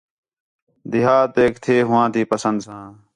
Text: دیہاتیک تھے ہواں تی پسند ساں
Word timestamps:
دیہاتیک 0.91 1.53
تھے 1.63 1.75
ہواں 1.87 2.07
تی 2.13 2.21
پسند 2.31 2.57
ساں 2.65 2.85